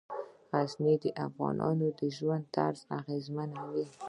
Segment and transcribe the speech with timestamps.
[0.53, 3.85] غزني د افغانانو د ژوند طرز اغېزمنوي.